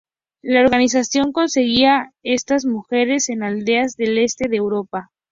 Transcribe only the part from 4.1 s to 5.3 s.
Este de Europa.